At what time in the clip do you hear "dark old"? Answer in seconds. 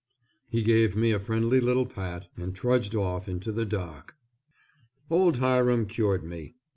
3.67-5.37